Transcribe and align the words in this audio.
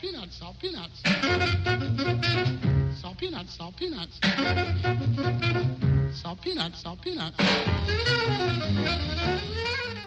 peanuts, 0.00 0.36
salt 0.38 0.56
peanuts. 0.60 1.02
Salt 3.00 3.16
peanuts, 3.18 3.52
salt 3.54 3.76
peanuts. 3.76 4.18
Salt 6.14 6.40
peanuts, 6.42 6.80
salt 6.80 7.00
peanuts. 7.02 7.36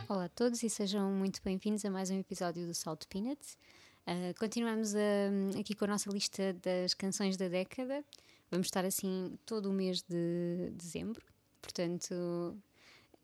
Olá 0.10 0.26
a 0.26 0.30
todos 0.30 0.62
e 0.64 0.70
sejam 0.70 1.12
muito 1.12 1.42
bem-vindos 1.44 1.84
a 1.86 1.90
mais 1.92 2.10
um 2.10 2.20
episódio 2.20 2.66
do 2.68 2.74
Salt 2.74 3.06
Peanuts. 3.10 3.58
Uh, 4.06 4.38
continuamos 4.38 4.94
a- 4.96 5.60
aqui 5.60 5.74
com 5.74 5.86
a 5.86 5.90
nossa 5.90 6.10
lista 6.12 6.54
das 6.54 6.94
canções 6.94 7.38
da 7.38 7.48
década. 7.48 8.04
Vamos 8.52 8.68
estar 8.68 8.86
assim 8.86 9.38
todo 9.46 9.70
o 9.70 9.74
mês 9.74 10.02
de 10.04 10.72
dezembro. 10.76 11.22
Portanto, 11.62 12.58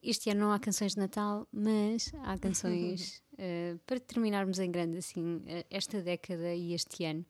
este 0.02 0.30
ano 0.30 0.42
não 0.42 0.52
há 0.52 0.60
canções 0.60 0.94
de 0.94 1.00
Natal, 1.00 1.48
mas 1.52 2.12
há 2.24 2.38
canções 2.38 3.22
uh, 3.34 3.78
para 3.86 4.00
terminarmos 4.00 4.60
em 4.60 4.72
grande 4.72 4.98
assim 4.98 5.38
uh, 5.38 5.66
esta 5.70 6.02
década 6.02 6.54
e 6.54 6.74
este 6.74 7.06
ano. 7.06 7.26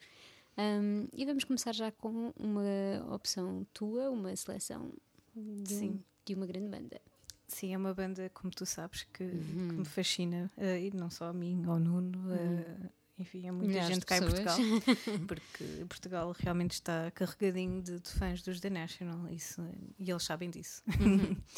Um, 0.57 1.07
e 1.13 1.25
vamos 1.25 1.43
começar 1.45 1.73
já 1.73 1.89
com 1.91 2.33
uma 2.37 3.13
opção 3.13 3.65
tua, 3.73 4.09
uma 4.09 4.35
seleção 4.35 4.91
de, 5.35 5.73
Sim. 5.73 6.03
de 6.25 6.33
uma 6.35 6.45
grande 6.45 6.67
banda. 6.67 6.99
Sim, 7.47 7.73
é 7.73 7.77
uma 7.77 7.93
banda, 7.93 8.29
como 8.33 8.51
tu 8.51 8.65
sabes, 8.65 9.07
que, 9.13 9.23
Uhum. 9.23 9.67
que 9.69 9.75
me 9.75 9.85
fascina, 9.85 10.51
eh, 10.57 10.87
e 10.87 10.91
não 10.91 11.09
só 11.09 11.25
a 11.29 11.33
mim, 11.33 11.63
ao 11.65 11.79
Nuno, 11.79 12.31
eh, 12.31 12.89
enfim, 13.17 13.47
é 13.47 13.51
muita 13.51 13.67
Milhares 13.69 13.95
gente 13.95 14.05
cá 14.05 14.17
em. 14.17 14.21
Portugal, 14.21 14.57
porque 15.27 15.63
Portugal 15.87 16.35
realmente 16.37 16.73
está 16.73 17.09
carregadinho 17.11 17.81
de, 17.81 17.99
de 17.99 18.09
fãs 18.11 18.43
dos 18.43 18.59
The 18.59 18.69
National, 18.69 19.27
isso, 19.29 19.61
e 19.97 20.11
eles 20.11 20.23
sabem 20.23 20.49
disso. 20.49 20.83
Uhum. 20.99 21.35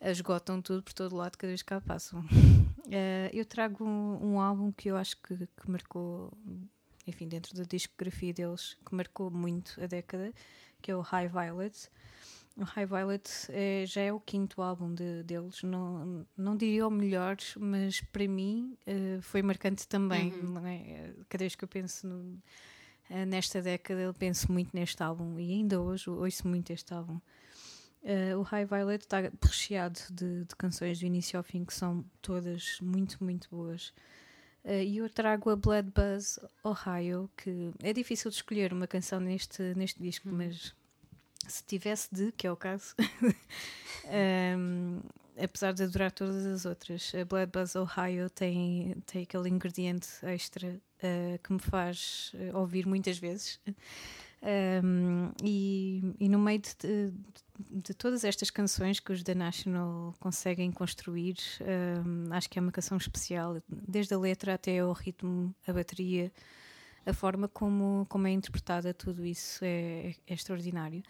Esgotam 0.00 0.62
tudo 0.62 0.82
por 0.82 0.92
todo 0.92 1.16
lado 1.16 1.36
cada 1.36 1.50
vez 1.50 1.62
que 1.62 1.68
cá 1.68 1.80
passam. 1.80 2.22
Eh, 2.90 3.28
eu 3.34 3.44
trago 3.44 3.84
um, 3.84 4.18
um 4.32 4.40
álbum 4.40 4.72
que 4.72 4.88
eu 4.88 4.96
acho 4.96 5.14
que, 5.18 5.36
que 5.36 5.70
marcou, 5.70 6.32
enfim, 7.06 7.28
dentro 7.28 7.54
da 7.54 7.62
discografia 7.64 8.32
deles, 8.32 8.78
que 8.86 8.94
marcou 8.94 9.30
muito 9.30 9.78
a 9.78 9.86
década, 9.86 10.32
que 10.80 10.90
é 10.90 10.96
o 10.96 11.02
High 11.02 11.28
Violet. 11.28 11.90
O 12.56 12.64
High 12.64 12.86
Violet 12.86 13.28
é- 13.50 13.84
já 13.86 14.00
é 14.00 14.10
o 14.10 14.18
quinto 14.18 14.62
álbum 14.62 14.94
de- 14.94 15.22
deles, 15.22 15.62
não, 15.62 16.26
não 16.34 16.56
diria 16.56 16.86
o 16.86 16.90
melhor, 16.90 17.36
mas 17.58 18.00
para 18.00 18.26
mim 18.26 18.74
eh, 18.86 19.18
foi 19.20 19.42
marcante 19.42 19.86
também. 19.86 20.32
não 20.40 20.66
é? 20.66 21.12
Cada 21.28 21.42
vez 21.44 21.54
que 21.54 21.64
eu 21.64 21.68
penso 21.68 22.06
no- 22.06 22.38
eh, 23.10 23.26
nesta 23.26 23.60
década, 23.60 24.00
eu 24.00 24.14
penso 24.14 24.50
muito 24.50 24.70
neste 24.74 25.02
álbum 25.02 25.38
e 25.38 25.52
ainda 25.52 25.78
hoje 25.78 26.08
ouço 26.08 26.48
muito 26.48 26.70
este 26.72 26.94
álbum. 26.94 27.20
Eh, 28.04 28.36
o 28.36 28.42
High 28.42 28.64
Violet 28.66 29.04
está 29.04 29.18
recheado 29.42 30.00
de, 30.10 30.44
de 30.44 30.56
canções 30.56 30.98
do 31.00 31.06
início 31.06 31.36
ao 31.36 31.42
fim 31.42 31.64
que 31.64 31.74
são 31.74 32.04
todas 32.22 32.78
muito, 32.80 33.22
muito 33.22 33.48
boas. 33.50 33.92
Eh, 34.64 34.84
E 34.84 34.98
eu 34.98 35.08
trago 35.10 35.50
a 35.50 35.56
Blood 35.56 35.90
Buzz 35.90 36.38
Ohio, 36.64 37.30
que 37.36 37.70
é 37.82 37.92
difícil 37.92 38.30
de 38.30 38.36
escolher 38.36 38.72
uma 38.72 38.86
canção 38.86 39.20
neste, 39.20 39.62
neste 39.74 40.00
disco, 40.02 40.28
mas 40.28 40.74
se 41.46 41.64
tivesse 41.64 42.08
de, 42.14 42.32
que 42.32 42.46
é 42.46 42.52
o 42.52 42.56
caso, 42.56 42.94
um, 44.58 45.00
apesar 45.42 45.72
de 45.72 45.82
adorar 45.84 46.12
todas 46.12 46.44
as 46.46 46.64
outras, 46.66 47.12
a 47.14 47.24
Blood 47.24 47.50
Buzz 47.52 47.74
Ohio 47.76 48.28
tem, 48.30 48.96
tem 49.06 49.22
aquele 49.22 49.48
ingrediente 49.48 50.08
extra 50.22 50.68
uh, 50.68 51.38
que 51.42 51.52
me 51.52 51.60
faz 51.60 52.32
uh, 52.34 52.58
ouvir 52.58 52.86
muitas 52.86 53.18
vezes. 53.18 53.60
Um, 54.40 55.32
e, 55.42 56.14
e 56.20 56.28
no 56.28 56.38
meio 56.38 56.60
de, 56.60 56.74
de- 56.78 57.12
de 57.70 57.92
todas 57.92 58.22
estas 58.22 58.50
canções 58.50 59.00
que 59.00 59.12
os 59.12 59.22
The 59.24 59.34
National 59.34 60.14
conseguem 60.20 60.70
construir, 60.70 61.36
um, 62.06 62.32
acho 62.32 62.48
que 62.48 62.56
é 62.58 62.62
uma 62.62 62.70
canção 62.70 62.96
especial, 62.96 63.60
desde 63.68 64.14
a 64.14 64.18
letra 64.18 64.54
até 64.54 64.78
ao 64.78 64.92
ritmo, 64.92 65.52
a 65.66 65.72
bateria, 65.72 66.30
a 67.04 67.12
forma 67.12 67.48
como, 67.48 68.06
como 68.08 68.28
é 68.28 68.30
interpretada, 68.30 68.94
tudo 68.94 69.26
isso 69.26 69.64
é, 69.64 70.14
é 70.26 70.34
extraordinário. 70.34 71.02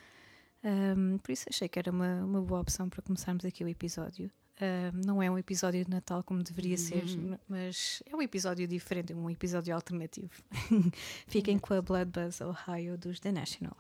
Um, 0.65 1.19
por 1.19 1.31
isso 1.31 1.45
achei 1.49 1.69
que 1.69 1.79
era 1.79 1.91
uma, 1.91 2.25
uma 2.25 2.41
boa 2.41 2.61
opção 2.63 2.89
para 2.89 3.03
começarmos 3.03 3.45
aqui 3.45 3.63
o 3.63 3.69
episódio. 3.69 4.31
Um, 4.61 5.01
não 5.07 5.23
é 5.23 5.31
um 5.31 5.39
episódio 5.39 5.85
de 5.85 5.91
Natal 5.91 6.23
como 6.25 6.43
deveria 6.43 6.77
ser, 6.77 7.05
n- 7.17 7.39
mas 7.49 8.03
é 8.11 8.17
um 8.17 8.21
episódio 8.21 8.67
diferente, 8.67 9.15
um 9.15 9.31
episódio 9.31 9.73
alternativo. 9.75 10.31
Fiquem 11.29 11.59
com 11.59 11.75
a 11.75 11.81
Blood 11.83 12.11
Buzz 12.11 12.41
Ohio 12.41 12.99
dos 12.99 13.21
The 13.21 13.31
National. 13.31 13.77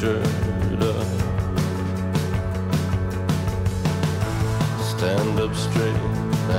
Shirt 0.00 0.24
up. 0.80 1.06
Stand 4.80 5.40
up 5.40 5.54
straight 5.56 6.02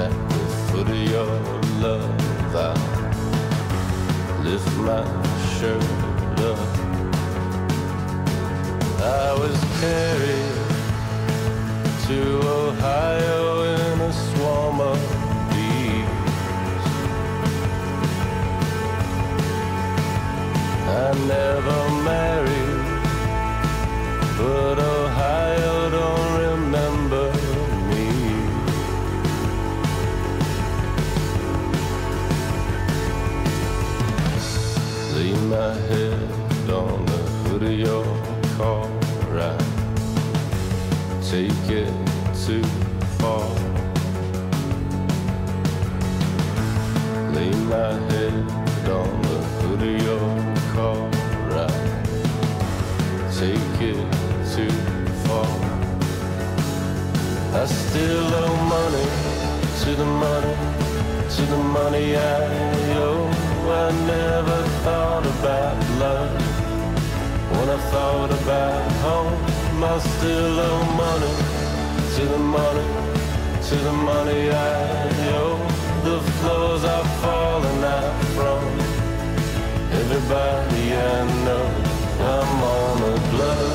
at 0.02 0.12
the 0.30 0.44
foot 0.68 0.90
of 0.90 1.04
your 1.16 1.34
love. 1.80 2.56
I 2.56 2.74
lift 4.44 4.70
my 4.80 5.04
shirt 5.56 6.40
up. 6.52 6.60
I 9.02 9.34
was 9.40 9.58
carried 9.80 10.60
to 12.08 12.20
Ohio 12.44 13.64
in 13.64 14.02
a 14.02 14.12
swarm 14.12 14.82
of 14.82 15.00
bees. 15.52 16.86
I 20.90 21.14
never 21.36 21.80
married, 22.04 22.59
but 24.40 24.80
Ohio 24.80 25.90
don't 25.90 26.32
remember 26.48 27.26
me. 27.90 28.06
Lay 35.16 35.34
my 35.56 35.74
head 35.90 36.70
on 36.70 37.06
the 37.06 37.22
hood 37.44 37.64
of 37.64 37.78
your 37.88 38.06
car. 38.58 38.88
I 39.34 39.58
take 41.22 41.70
it 41.70 41.94
too 42.46 42.64
far. 43.20 43.50
Lay 47.34 47.52
my 47.74 47.92
head 48.12 48.49
thought 67.92 68.32
about 68.32 68.92
home. 69.04 69.50
I 69.84 69.98
still 70.00 70.60
owe 70.60 70.84
money 71.04 71.34
to 72.16 72.24
the 72.34 72.38
money, 72.38 72.88
to 73.68 73.76
the 73.88 73.94
money 73.94 74.52
I 74.52 74.78
owe. 75.40 75.60
The 76.04 76.20
floors 76.38 76.84
are 76.84 77.08
falling 77.22 77.84
out 77.84 78.16
from 78.36 78.64
everybody 80.00 80.84
I 80.94 81.18
know. 81.46 81.66
I'm 82.34 82.64
on 82.78 82.98
a 83.12 83.16
blood 83.32 83.74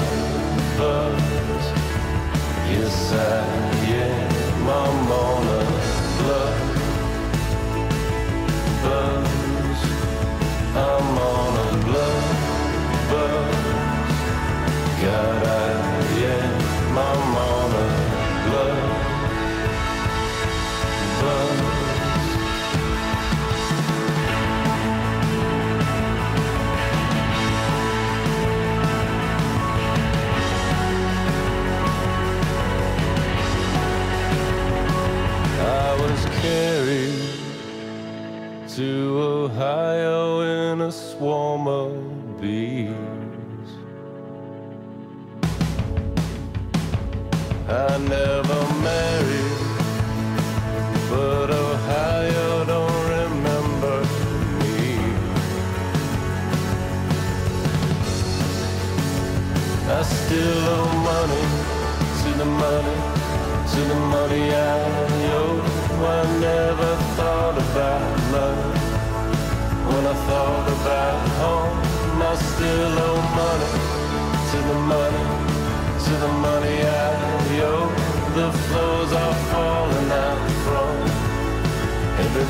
buzz. 0.78 1.64
Yes, 2.70 3.12
I 3.12 3.44
am. 4.06 4.68
I'm 4.80 5.12
on 5.24 5.44
a 5.58 5.62
blood 6.18 6.58
buzz. 8.84 9.80
I'm 10.84 11.18
on 11.32 11.52
a 11.66 11.84
blood 11.86 12.24
buzz. 13.10 13.53
Garaje 15.04 16.36
mamona 16.94 17.84
glömt. 18.44 19.04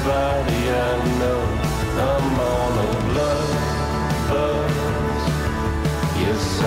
Everybody 0.06 0.68
I 0.68 1.18
know. 1.18 1.40
I'm 1.96 2.40
on 2.40 2.78
a 2.78 2.90
blood 3.08 3.50
buzz. 4.28 5.22
Yes, 6.20 6.60
I 6.62 6.66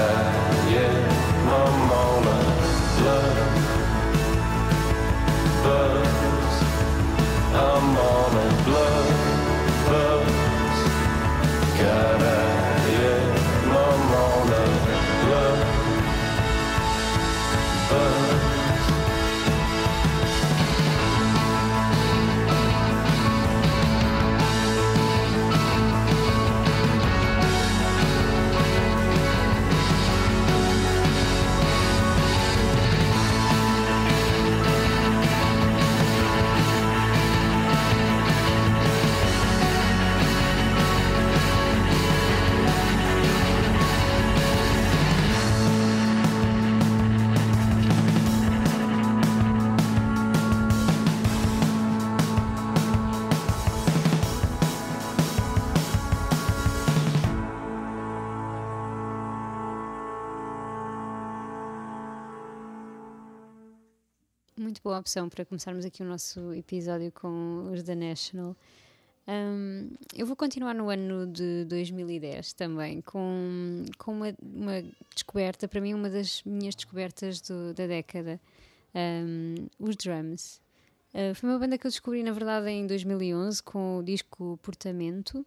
am. 0.86 1.12
I'm 1.48 1.92
on 1.92 2.24
a 2.28 2.40
blood 2.98 3.38
buzz. 5.64 6.54
I'm 7.54 7.98
on 7.98 8.34
a 8.38 8.64
blood 8.66 9.10
buzz. 9.88 10.78
God, 11.80 12.22
I 12.24 12.36
am. 13.06 13.28
I'm 13.78 14.14
on 14.26 14.50
a 14.50 14.66
blood 15.26 15.60
buzz. 17.90 18.27
Boa 64.88 65.00
opção 65.00 65.28
para 65.28 65.44
começarmos 65.44 65.84
aqui 65.84 66.02
o 66.02 66.06
nosso 66.06 66.54
episódio 66.54 67.12
com 67.12 67.70
os 67.74 67.84
da 67.84 67.94
National. 67.94 68.56
Um, 69.28 69.90
eu 70.16 70.26
vou 70.26 70.34
continuar 70.34 70.74
no 70.74 70.90
ano 70.90 71.28
de 71.28 71.66
2010 71.66 72.54
também, 72.54 73.02
com, 73.02 73.84
com 73.98 74.14
uma, 74.14 74.34
uma 74.42 74.82
descoberta, 75.14 75.68
para 75.68 75.82
mim, 75.82 75.94
uma 75.94 76.10
das 76.10 76.42
minhas 76.46 76.74
descobertas 76.74 77.42
do- 77.42 77.74
da 77.74 77.86
década: 77.86 78.40
um, 78.96 79.56
os 79.78 79.98
drums. 79.98 80.62
Uh, 81.14 81.36
foi 81.36 81.50
uma 81.50 81.60
banda 81.60 81.78
que 81.78 81.86
eu 81.86 81.92
descobri, 81.92 82.24
na 82.24 82.32
verdade, 82.32 82.70
em 82.70 82.88
2011 82.88 83.62
com 83.64 83.98
o 83.98 84.04
disco 84.04 84.58
Portamento, 84.64 85.46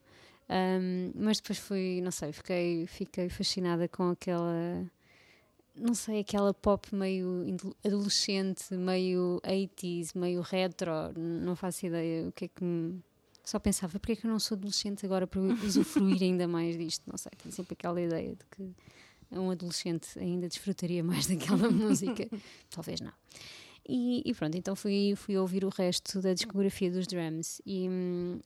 um, 0.50 1.12
mas 1.14 1.38
depois 1.40 1.58
fui, 1.58 2.02
não 2.02 2.10
sei, 2.10 2.30
fiquei, 2.30 2.86
fiquei 2.86 3.30
fascinada 3.30 3.88
com 3.88 4.10
aquela 4.10 4.84
não 5.74 5.94
sei, 5.94 6.20
aquela 6.20 6.52
pop 6.52 6.94
meio 6.94 7.44
adolescente, 7.84 8.74
meio 8.74 9.40
80s, 9.44 10.12
meio 10.14 10.40
retro, 10.40 10.90
não 11.16 11.54
faço 11.56 11.86
ideia 11.86 12.28
o 12.28 12.32
que 12.32 12.46
é 12.46 12.48
que 12.48 12.62
me... 12.62 13.02
Só 13.44 13.58
pensava, 13.58 13.98
porque 13.98 14.12
é 14.12 14.16
que 14.16 14.26
eu 14.26 14.30
não 14.30 14.38
sou 14.38 14.56
adolescente 14.56 15.04
agora 15.04 15.26
para 15.26 15.40
usufruir 15.40 16.22
ainda 16.22 16.46
mais 16.46 16.76
disto? 16.76 17.02
Não 17.06 17.16
sei, 17.16 17.32
tenho 17.42 17.54
sempre 17.54 17.74
aquela 17.74 18.00
ideia 18.00 18.36
de 18.36 18.44
que 18.50 18.74
um 19.32 19.50
adolescente 19.50 20.18
ainda 20.18 20.48
desfrutaria 20.48 21.02
mais 21.02 21.26
daquela 21.26 21.70
música. 21.70 22.28
Talvez 22.70 23.00
não. 23.00 23.12
E, 23.88 24.22
e 24.24 24.34
pronto, 24.34 24.56
então 24.56 24.76
fui, 24.76 25.14
fui 25.16 25.36
ouvir 25.36 25.64
o 25.64 25.68
resto 25.68 26.20
da 26.20 26.32
discografia 26.32 26.90
dos 26.90 27.06
Drums 27.06 27.60
e, 27.66 27.88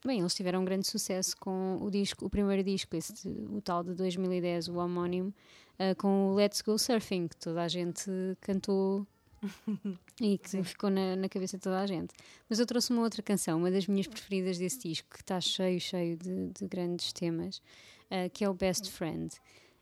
bem, 0.03 0.19
eles 0.19 0.33
tiveram 0.33 0.61
um 0.61 0.65
grande 0.65 0.87
sucesso 0.87 1.35
com 1.37 1.77
o 1.81 1.91
disco, 1.91 2.25
o 2.25 2.29
primeiro 2.29 2.63
disco, 2.63 2.95
esse, 2.95 3.13
o 3.27 3.61
tal 3.61 3.83
de 3.83 3.93
2010, 3.93 4.69
o 4.69 4.75
homónimo, 4.75 5.33
ah, 5.79 5.95
com 5.95 6.31
o 6.31 6.35
Let's 6.35 6.61
Go 6.61 6.77
Surfing, 6.77 7.27
que 7.27 7.37
toda 7.37 7.61
a 7.61 7.67
gente 7.67 8.09
cantou 8.41 9.05
e 10.21 10.37
que 10.37 10.63
ficou 10.63 10.89
na, 10.89 11.15
na 11.15 11.29
cabeça 11.29 11.57
de 11.57 11.63
toda 11.63 11.79
a 11.79 11.85
gente. 11.85 12.13
Mas 12.49 12.59
eu 12.59 12.65
trouxe 12.65 12.91
uma 12.91 13.01
outra 13.01 13.21
canção, 13.21 13.59
uma 13.59 13.71
das 13.71 13.87
minhas 13.87 14.07
preferidas 14.07 14.57
desse 14.57 14.79
disco, 14.79 15.09
que 15.09 15.21
está 15.21 15.39
cheio, 15.39 15.79
cheio 15.79 16.17
de, 16.17 16.47
de 16.47 16.67
grandes 16.67 17.11
temas, 17.13 17.61
ah, 18.09 18.29
que 18.29 18.43
é 18.43 18.49
o 18.49 18.53
Best 18.53 18.89
Friend. 18.89 19.33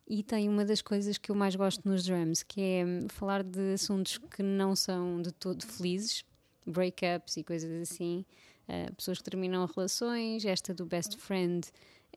E 0.07 0.21
tem 0.21 0.49
uma 0.49 0.65
das 0.65 0.81
coisas 0.81 1.17
que 1.17 1.31
eu 1.31 1.35
mais 1.35 1.55
gosto 1.55 1.87
nos 1.87 2.03
drums, 2.03 2.43
que 2.43 2.61
é 2.61 2.85
hum, 2.85 3.07
falar 3.07 3.43
de 3.43 3.73
assuntos 3.73 4.17
que 4.17 4.43
não 4.43 4.75
são 4.75 5.21
de 5.21 5.31
todo 5.31 5.65
felizes, 5.65 6.25
breakups 6.65 7.37
e 7.37 7.43
coisas 7.43 7.71
assim, 7.81 8.25
ah, 8.67 8.91
pessoas 8.95 9.19
que 9.19 9.23
terminam 9.23 9.65
relações. 9.65 10.43
Esta 10.43 10.73
do 10.73 10.85
Best 10.85 11.17
Friend 11.17 11.65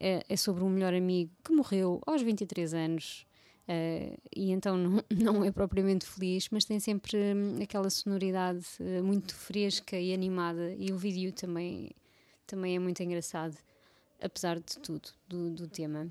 é, 0.01 0.25
é 0.29 0.37
sobre 0.37 0.65
um 0.65 0.69
melhor 0.69 0.95
amigo 0.95 1.31
que 1.45 1.53
morreu 1.53 2.01
aos 2.07 2.23
23 2.23 2.75
anos. 2.75 3.27
Uh, 3.69 4.17
e 4.35 4.53
então 4.53 4.77
não, 4.77 5.05
não 5.11 5.45
é 5.45 5.51
propriamente 5.51 6.07
feliz, 6.07 6.49
mas 6.51 6.65
tem 6.65 6.79
sempre 6.79 7.17
hum, 7.17 7.59
aquela 7.63 7.91
sonoridade 7.91 8.65
uh, 8.81 9.03
muito 9.03 9.35
fresca 9.35 9.99
e 9.99 10.15
animada. 10.15 10.75
E 10.79 10.93
o 10.93 10.99
vídeo 10.99 11.33
também, 11.33 11.91
também 12.47 12.77
é 12.77 12.79
muito 12.79 13.03
engraçado, 13.03 13.57
apesar 14.21 14.57
de 14.61 14.79
tudo, 14.79 15.09
do, 15.29 15.51
do 15.51 15.69
tema. 15.69 16.09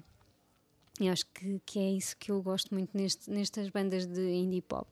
E 1.00 1.10
acho 1.10 1.26
que, 1.28 1.60
que 1.66 1.80
é 1.80 1.92
isso 1.92 2.16
que 2.18 2.32
eu 2.32 2.42
gosto 2.42 2.74
muito 2.74 2.96
neste, 2.96 3.30
nestas 3.30 3.70
bandas 3.70 4.06
de 4.06 4.22
indie 4.32 4.62
pop. 4.62 4.90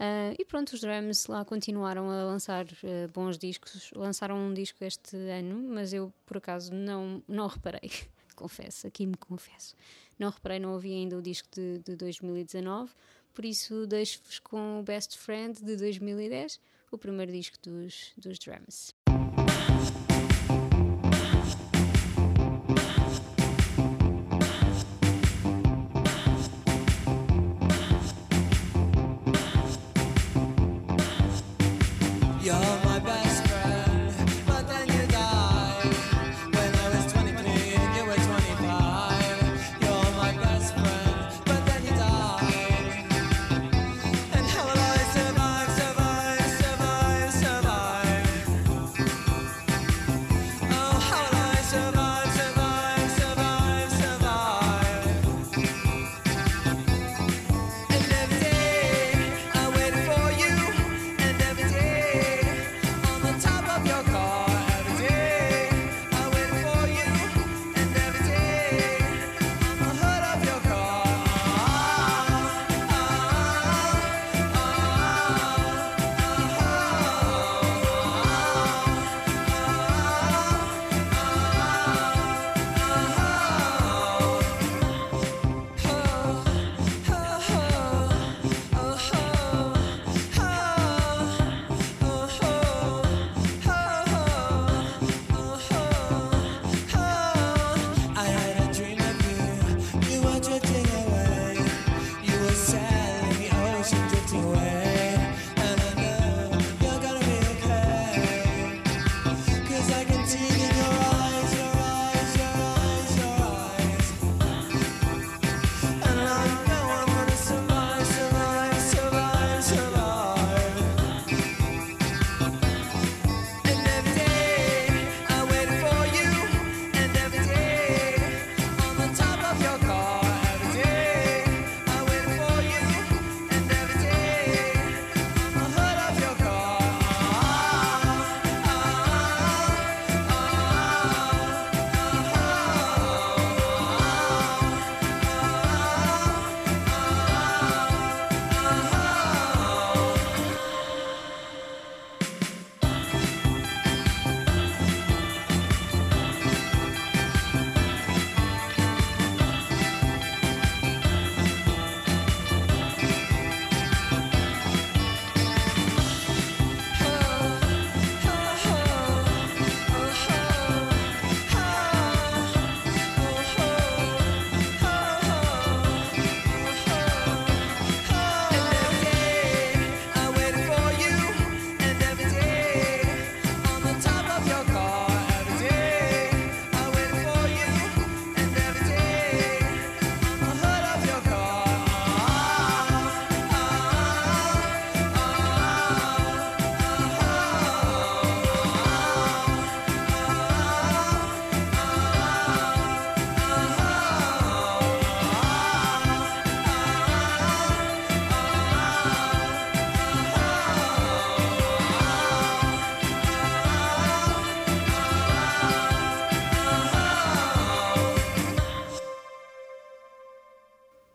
Uh, 0.00 0.32
e 0.38 0.44
pronto, 0.46 0.72
os 0.72 0.80
Drums 0.80 1.26
lá 1.26 1.44
continuaram 1.44 2.10
a 2.10 2.24
lançar 2.24 2.64
uh, 2.64 3.08
bons 3.12 3.36
discos. 3.36 3.90
Lançaram 3.94 4.36
um 4.36 4.54
disco 4.54 4.82
este 4.82 5.14
ano, 5.16 5.62
mas 5.74 5.92
eu 5.92 6.10
por 6.24 6.38
acaso 6.38 6.72
não, 6.72 7.22
não 7.28 7.46
reparei. 7.46 7.90
confesso, 8.40 8.86
aqui 8.86 9.04
me 9.04 9.16
confesso. 9.16 9.76
Não 10.20 10.28
reparei, 10.28 10.58
não 10.58 10.74
ouvi 10.74 10.92
ainda 10.92 11.16
o 11.16 11.22
disco 11.22 11.48
de, 11.50 11.78
de 11.78 11.96
2019, 11.96 12.92
por 13.32 13.42
isso 13.42 13.86
deixo-vos 13.86 14.38
com 14.38 14.78
o 14.78 14.82
Best 14.82 15.16
Friend 15.16 15.58
de 15.64 15.76
2010, 15.76 16.60
o 16.92 16.98
primeiro 16.98 17.32
disco 17.32 17.56
dos, 17.62 18.12
dos 18.18 18.38
Drums. 18.38 18.94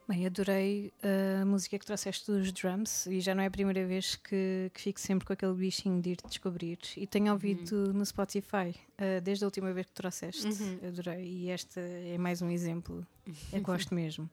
Bem, 0.08 0.24
adorei 0.28 0.94
a 1.42 1.44
música 1.46 1.80
que 1.80 1.86
trouxeste 1.86 2.30
dos 2.32 2.52
drums 2.52 3.08
e 3.08 3.20
já 3.20 3.34
não 3.34 3.42
é 3.42 3.48
a 3.48 3.52
primeira 3.52 3.88
vez 3.88 4.16
que, 4.16 4.70
que 4.72 4.80
fico 4.82 5.00
sempre 5.00 5.26
com 5.26 5.34
aquele 5.34 5.54
bichinho 5.56 6.00
de 6.00 6.12
ir 6.12 6.18
descobrir. 6.28 6.78
E 6.96 7.08
tenho 7.08 7.32
ouvido 7.34 7.92
no 7.92 8.06
Spotify 8.06 8.76
uh, 9.00 9.20
desde 9.24 9.44
a 9.44 9.48
última 9.48 9.74
vez 9.74 9.88
que 9.88 9.94
trouxeste. 9.94 10.48
Adorei. 10.88 11.24
E 11.26 11.50
esta 11.50 11.80
é 11.80 12.20
mais 12.20 12.40
um 12.44 12.52
exemplo. 12.52 13.06
Eu 13.52 13.62
gosto 13.64 13.96
mesmo. 13.96 14.30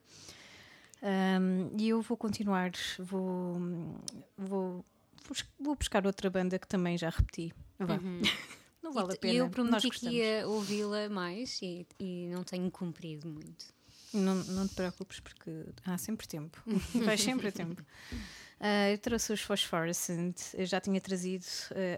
Um, 1.02 1.70
e 1.78 1.88
eu 1.88 2.02
vou 2.02 2.18
continuar, 2.18 2.70
vou, 2.98 3.58
vou, 4.36 4.84
vou 5.58 5.74
buscar 5.74 6.06
outra 6.06 6.28
banda 6.28 6.58
que 6.58 6.68
também 6.68 6.98
já 6.98 7.08
repeti. 7.08 7.50
Vá. 7.78 7.98
Não 8.82 8.92
vale 8.92 9.12
a 9.12 9.14
E 9.14 9.18
pena. 9.18 9.34
eu 9.34 9.48
prometi 9.48 9.88
que 9.88 10.08
ia 10.08 10.46
ouvi-la 10.46 11.08
mais 11.08 11.62
e, 11.62 11.86
e 12.00 12.26
não 12.32 12.42
tenho 12.42 12.68
cumprido 12.68 13.28
muito. 13.28 13.66
Não, 14.12 14.34
não 14.34 14.68
te 14.68 14.74
preocupes, 14.74 15.20
porque 15.20 15.50
há 15.86 15.96
sempre 15.98 16.26
tempo. 16.26 16.62
Vais 17.04 17.20
sempre 17.20 17.48
a 17.48 17.52
tempo. 17.52 17.82
Ah, 18.60 18.90
eu 18.90 18.98
trouxe 18.98 19.32
os 19.32 19.40
Phosphorescent, 19.40 20.36
eu 20.54 20.64
já 20.66 20.80
tinha 20.80 21.00
trazido, 21.00 21.44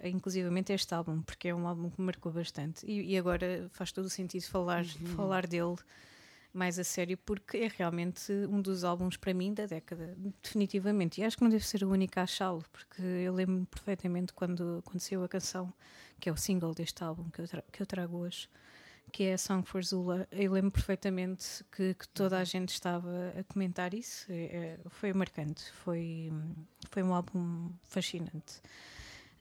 ah, 0.03 0.09
inclusivamente, 0.09 0.73
este 0.73 0.95
álbum, 0.95 1.21
porque 1.23 1.49
é 1.49 1.55
um 1.55 1.67
álbum 1.69 1.91
que 1.91 2.01
me 2.01 2.07
marcou 2.07 2.33
bastante. 2.33 2.87
E, 2.87 3.13
e 3.13 3.19
agora 3.19 3.69
faz 3.73 3.93
todo 3.93 4.07
o 4.07 4.11
sentido 4.11 4.43
falar, 4.45 4.85
falar 5.17 5.47
dele 5.47 5.77
mais 6.53 6.79
a 6.79 6.85
sério, 6.85 7.19
porque 7.19 7.57
é 7.59 7.69
realmente 7.77 8.31
um 8.49 8.63
dos 8.63 8.85
álbuns 8.85 9.17
para 9.17 9.35
mim 9.35 9.53
da 9.53 9.67
década, 9.67 10.17
definitivamente. 10.41 11.21
E 11.21 11.25
acho 11.25 11.37
que 11.37 11.43
não 11.43 11.51
devo 11.51 11.65
ser 11.65 11.83
a 11.83 11.87
única 11.89 12.21
a 12.21 12.25
achá-lo, 12.25 12.65
porque 12.71 13.03
eu 13.03 13.35
lembro-me 13.35 13.67
perfeitamente 13.67 14.33
quando, 14.33 14.83
saiu 15.01 15.25
a 15.25 15.29
canção, 15.29 15.73
que 16.21 16.29
é 16.29 16.33
o 16.33 16.37
single 16.37 16.73
deste 16.73 17.03
álbum 17.03 17.29
que 17.29 17.41
eu, 17.41 17.49
tra- 17.49 17.65
que 17.73 17.83
eu 17.83 17.87
trago 17.87 18.19
hoje 18.19 18.49
que 19.13 19.25
é 19.25 19.35
a 19.35 19.39
Song 19.39 19.67
for 19.67 19.85
Zula. 19.85 20.27
Eu 20.33 20.53
lembro 20.53 20.71
perfeitamente 20.71 21.65
que, 21.71 21.95
que 21.95 22.09
toda 22.09 22.39
a 22.39 22.45
gente 22.45 22.71
estava 22.71 23.33
a 23.39 23.45
comentar 23.45 23.95
isso. 23.95 24.27
É, 24.31 24.45
é, 24.45 24.79
foi 24.89 25.13
marcante, 25.13 25.71
foi, 25.73 26.33
foi 26.91 27.03
um 27.03 27.15
álbum 27.15 27.71
fascinante. 27.85 28.61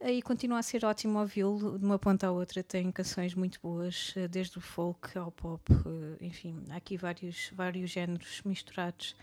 E 0.06 0.22
continua 0.22 0.60
a 0.60 0.62
ser 0.64 0.84
ótimo 0.84 1.18
ouvi-lo, 1.20 1.80
de 1.80 1.86
uma 1.86 1.98
ponta 1.98 2.28
à 2.28 2.32
outra. 2.32 2.62
Tem 2.62 2.92
canções 2.92 3.34
muito 3.36 3.58
boas, 3.64 4.14
eh, 4.18 4.28
desde 4.28 4.58
o 4.58 4.62
folk 4.62 5.18
ao 5.18 5.32
pop, 5.32 5.64
eh, 5.72 6.26
enfim, 6.26 6.62
há 6.70 6.76
aqui 6.76 6.98
vários, 6.98 7.50
vários 7.56 7.90
géneros 7.90 8.42
misturados. 8.44 9.16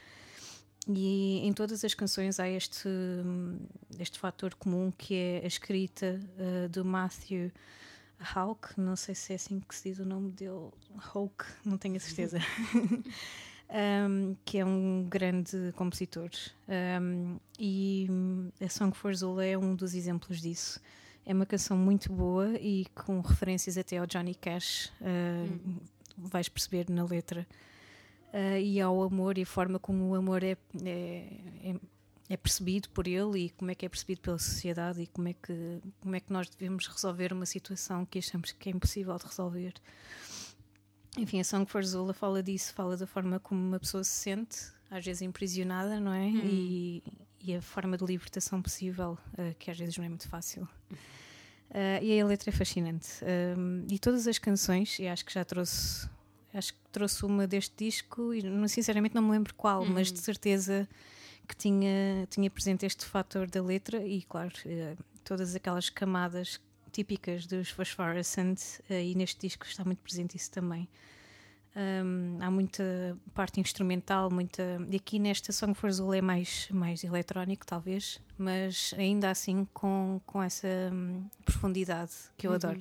E 0.89 1.47
em 1.47 1.53
todas 1.53 1.85
as 1.85 1.93
canções 1.93 2.41
há 2.41 2.49
este, 2.49 2.89
hum, 2.89 3.59
este 3.99 4.19
fator 4.19 4.55
comum 4.55 4.91
que 4.91 5.15
é 5.15 5.43
a 5.45 5.47
escrita 5.47 6.19
eh, 6.39 6.69
do 6.69 6.83
Matthew 6.83 7.53
Hawk, 8.35 8.79
não 8.79 8.97
sei 8.97 9.15
se 9.15 9.33
é 9.33 9.37
assim 9.37 9.61
que 9.61 9.75
se 9.75 9.91
diz 9.91 9.99
o 9.99 10.05
nome 10.05 10.31
dele, 10.33 10.71
Hawk, 11.15 11.45
não 11.65 11.79
tenho 11.79 11.97
a 11.97 12.01
certeza, 12.01 12.39
Um, 13.73 14.35
que 14.45 14.59
é 14.59 14.65
um 14.65 15.07
grande 15.09 15.73
compositor. 15.77 16.31
Um, 16.69 17.39
e 17.57 18.09
hum, 18.11 18.51
a 18.61 18.69
Song 18.69 18.97
for 18.97 19.15
Zola 19.15 19.45
é 19.45 19.57
um 19.57 19.77
dos 19.77 19.95
exemplos 19.95 20.41
disso. 20.41 20.81
É 21.25 21.33
uma 21.33 21.47
canção 21.47 21.77
muito 21.77 22.13
boa 22.13 22.59
e 22.59 22.87
com 22.95 23.21
referências 23.21 23.79
até 23.79 23.99
ao 23.99 24.07
Johnny 24.07 24.35
Cash, 24.35 24.91
uh, 25.01 25.81
vais 26.17 26.49
perceber 26.49 26.91
na 26.91 27.05
letra. 27.05 27.47
Uh, 28.35 28.59
e 28.59 28.81
ao 28.81 29.03
amor 29.03 29.39
e 29.39 29.43
a 29.43 29.47
forma 29.47 29.79
como 29.79 30.09
o 30.09 30.15
amor 30.17 30.43
é, 30.43 30.57
é, 30.85 31.29
é 31.63 31.75
é 32.31 32.37
percebido 32.37 32.89
por 32.91 33.09
ele 33.09 33.47
e 33.47 33.51
como 33.51 33.73
é 33.73 33.75
que 33.75 33.85
é 33.85 33.89
percebido 33.89 34.21
pela 34.21 34.39
sociedade 34.39 35.03
e 35.03 35.07
como 35.09 35.27
é 35.27 35.33
que, 35.33 35.81
como 36.01 36.15
é 36.15 36.21
que 36.21 36.33
nós 36.33 36.49
devemos 36.49 36.87
resolver 36.87 37.33
uma 37.33 37.45
situação 37.45 38.07
que 38.07 38.21
achamos 38.21 38.53
que 38.53 38.69
é 38.69 38.73
impossível 38.73 39.17
de 39.17 39.27
resolver. 39.27 39.75
Enfim, 41.19 41.41
a 41.41 41.45
Song 41.45 41.69
for 41.69 41.85
Zula 41.85 42.15
fala 42.15 42.41
disso, 42.41 42.73
fala 42.73 42.97
da 42.97 43.05
forma 43.05 43.41
como 43.41 43.61
uma 43.61 43.81
pessoa 43.81 44.05
se 44.05 44.13
sente, 44.13 44.59
às 44.89 45.05
vezes 45.05 45.23
imprisionada, 45.23 45.99
não 45.99 46.13
é? 46.13 46.29
E, 46.29 47.03
e 47.41 47.57
a 47.57 47.61
forma 47.61 47.99
de 47.99 48.05
libertação 48.05 48.63
possível, 48.63 49.19
uh, 49.33 49.53
que 49.59 49.69
às 49.69 49.77
vezes 49.77 49.97
não 49.97 50.05
é 50.05 50.09
muito 50.09 50.29
fácil. 50.29 50.69
Uh, 50.93 52.01
e 52.01 52.21
a 52.21 52.25
letra 52.25 52.51
é 52.51 52.53
fascinante. 52.53 53.09
Um, 53.59 53.87
e 53.91 53.99
todas 53.99 54.29
as 54.29 54.39
canções, 54.39 55.01
e 55.01 55.09
acho 55.09 55.25
que 55.25 55.35
já 55.35 55.45
trouxe, 55.45 56.09
acho 56.55 56.75
que 56.75 56.81
trouxe 56.93 57.25
uma 57.27 57.45
deste 57.45 57.75
disco, 57.77 58.33
e 58.33 58.69
sinceramente 58.69 59.17
não 59.17 59.23
me 59.23 59.33
lembro 59.33 59.53
qual, 59.57 59.85
mas 59.85 60.13
de 60.13 60.21
certeza 60.21 60.89
que 61.51 61.57
tinha, 61.57 62.27
tinha 62.31 62.49
presente 62.49 62.87
este 62.87 63.05
fator 63.05 63.51
da 63.51 63.61
letra 63.61 64.07
e, 64.07 64.23
claro, 64.23 64.53
eh, 64.65 64.97
todas 65.25 65.57
aquelas 65.57 65.91
camadas 65.91 66.61
típicas 66.93 67.45
dos 67.45 67.71
Phosphorescent 67.71 68.61
eh, 68.89 69.07
e 69.07 69.15
neste 69.17 69.41
disco 69.41 69.67
está 69.67 69.85
muito 69.85 69.99
presente 69.99 70.37
isso 70.37 70.49
também. 70.53 70.89
Um, 71.75 72.39
há 72.41 72.51
muita 72.51 73.17
parte 73.35 73.61
instrumental, 73.61 74.31
muita. 74.31 74.63
E 74.89 74.97
aqui 74.97 75.19
nesta 75.19 75.53
Song 75.53 75.75
for 75.75 75.91
Zul 75.91 76.15
é 76.15 76.21
mais, 76.21 76.69
mais 76.71 77.03
eletrónico, 77.03 77.67
talvez, 77.67 78.21
mas 78.39 78.95
ainda 78.97 79.31
assim 79.31 79.67
com, 79.73 80.21
com 80.25 80.43
essa 80.43 80.69
hum, 80.93 81.25
profundidade 81.45 82.13
que 82.37 82.47
eu 82.47 82.53
adoro. 82.53 82.81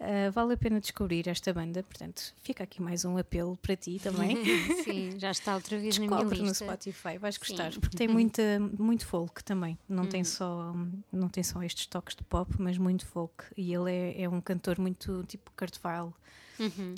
Uh, 0.00 0.30
vale 0.32 0.54
a 0.54 0.56
pena 0.56 0.80
descobrir 0.80 1.28
esta 1.28 1.52
banda, 1.52 1.82
portanto, 1.82 2.34
fica 2.42 2.64
aqui 2.64 2.82
mais 2.82 3.04
um 3.04 3.16
apelo 3.16 3.56
para 3.56 3.76
ti 3.76 4.00
também. 4.02 4.36
Sim, 4.82 5.18
já 5.18 5.30
está 5.30 5.54
outra 5.54 5.78
vez 5.78 5.96
na 5.98 6.06
minha 6.06 6.16
Descobre 6.16 6.38
no 6.40 6.48
lista. 6.48 6.64
Spotify, 6.64 7.16
vais 7.18 7.38
gostar, 7.38 7.72
Sim. 7.72 7.80
porque 7.80 7.96
tem 7.96 8.08
muita, 8.08 8.42
muito 8.78 9.06
folk 9.06 9.42
também. 9.44 9.78
Não, 9.88 10.06
tem 10.06 10.24
só, 10.24 10.74
não 11.12 11.28
tem 11.28 11.44
só 11.44 11.62
estes 11.62 11.86
toques 11.86 12.16
de 12.16 12.24
pop, 12.24 12.52
mas 12.58 12.76
muito 12.76 13.06
folk. 13.06 13.44
E 13.56 13.72
ele 13.72 13.90
é, 13.92 14.22
é 14.22 14.28
um 14.28 14.40
cantor 14.40 14.78
muito 14.80 15.24
tipo 15.28 15.50
Kurt 15.56 15.78
Weill. 15.84 16.12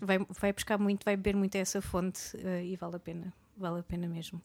Vai, 0.03 0.19
vai 0.19 0.53
buscar 0.53 0.79
muito, 0.79 1.05
vai 1.05 1.17
beber 1.17 1.37
muito 1.37 1.55
essa 1.57 1.81
fonte 1.81 2.37
eh, 2.37 2.65
e 2.65 2.77
vale 2.77 2.97
a 2.97 2.99
pena. 2.99 3.33
Vale 3.57 3.81
a 3.81 3.83
pena 3.83 4.07
mesmo. 4.07 4.43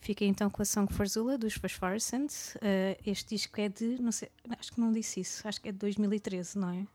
Fica 0.00 0.24
então 0.24 0.48
com 0.48 0.62
a 0.62 0.64
Song 0.64 0.90
for 0.92 1.06
Zula 1.06 1.36
dos 1.36 1.54
Phosphorescent. 1.54 2.30
Uh, 2.56 2.98
este 3.06 3.34
disco 3.34 3.60
é 3.60 3.68
de, 3.68 4.00
não 4.00 4.12
sei, 4.12 4.30
acho 4.58 4.72
que 4.72 4.80
não 4.80 4.90
disse 4.90 5.20
isso, 5.20 5.46
acho 5.46 5.60
que 5.60 5.68
é 5.68 5.72
de 5.72 5.78
2013, 5.78 6.58
não 6.58 6.70
é? 6.70 6.86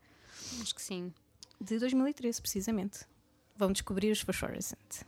Acho 0.61 0.75
que 0.75 0.81
sim. 0.81 1.13
De 1.59 1.77
2013, 1.77 2.41
precisamente. 2.41 2.99
Vão 3.55 3.71
descobrir 3.71 4.11
os 4.11 4.21
Phosphorescent. 4.21 5.03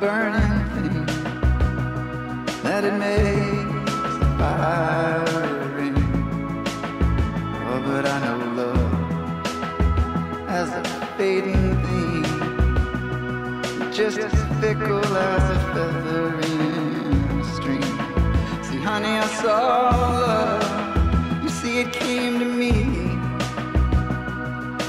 Burning 0.00 0.64
thing 0.72 1.06
that 2.62 2.84
it 2.84 2.94
makes 2.94 4.14
the 4.18 4.28
fire 4.38 5.68
ring. 5.76 5.98
Oh, 7.68 7.82
but 7.84 8.06
I 8.06 8.16
know 8.24 8.38
love 8.60 8.94
as 10.48 10.70
a 10.70 10.82
fading 11.18 11.68
thing, 11.84 12.24
just 13.92 14.18
as 14.18 14.32
fickle 14.58 15.04
as 15.04 15.50
a 15.50 15.58
feather 15.74 16.28
in 16.48 17.40
a 17.40 17.44
stream. 17.56 17.98
See, 18.64 18.80
honey, 18.80 19.18
I 19.18 19.26
saw 19.42 19.90
love. 20.28 21.42
You 21.42 21.50
see, 21.50 21.80
it 21.80 21.92
came 21.92 22.38
to 22.38 22.46
me. 22.46 22.72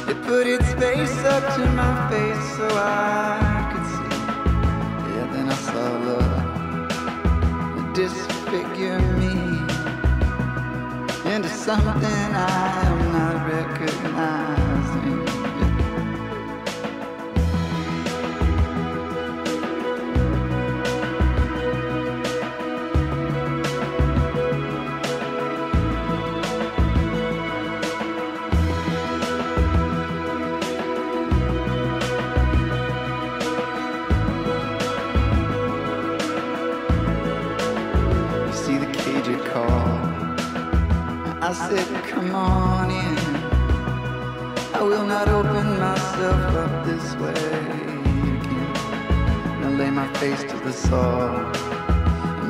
It 0.10 0.18
put 0.24 0.48
its 0.48 0.72
face 0.75 1.18
up 1.25 1.44
to 1.56 1.65
my 1.72 2.10
face 2.10 2.56
so 2.56 2.68
I 2.77 3.50
disfigure 8.51 9.00
me 9.00 9.31
into 11.34 11.48
something 11.48 12.36
I 12.36 12.81
am 12.86 13.12
not 13.13 13.48
recognizing. 13.50 14.61
Said, 41.71 42.03
come 42.03 42.36
on 42.36 42.91
in. 42.91 43.17
I 44.75 44.81
I 44.81 44.81
will 44.81 45.05
not 45.05 45.27
open 45.29 45.67
myself 45.79 46.41
up 46.63 46.73
this 46.86 47.15
way 47.21 47.43
again. 48.36 48.73
Nor 49.62 49.71
lay 49.79 49.89
my 49.89 50.07
face 50.15 50.43
to 50.51 50.57
the 50.67 50.73
soil, 50.73 51.31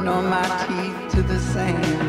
nor 0.06 0.22
my 0.24 0.48
teeth 0.64 1.00
to 1.14 1.22
the 1.22 1.40
sand. 1.40 2.02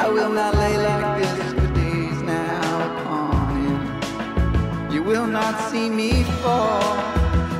I 0.00 0.08
will 0.08 0.32
not 0.40 0.54
lay 0.54 0.76
like 0.88 1.10
this 1.20 1.52
for 1.58 1.68
days 1.74 2.18
now 2.22 2.74
upon 2.90 3.50
end. 3.66 4.92
You 4.94 5.02
will 5.02 5.26
not 5.26 5.54
see 5.68 5.90
me 5.90 6.22
fall, 6.42 6.94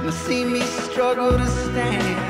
nor 0.03 0.13
see 0.13 0.45
me 0.45 0.61
struggle 0.61 1.33
to 1.43 1.49
stand. 1.67 2.21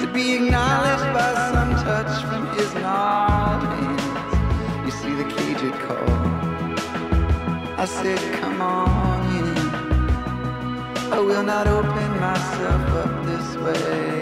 To 0.00 0.06
be 0.06 0.24
acknowledged 0.36 1.08
by 1.18 1.30
some 1.52 1.70
touch 1.84 2.14
from 2.28 2.42
his 2.56 2.72
see 2.74 3.31
called. 5.86 6.78
I 7.78 7.84
said, 7.84 8.20
come 8.40 8.60
on 8.60 9.18
in. 9.38 9.58
I 11.12 11.18
will 11.18 11.42
not 11.42 11.66
open 11.66 12.10
myself 12.20 12.84
up 13.04 13.26
this 13.26 13.56
way 13.56 14.21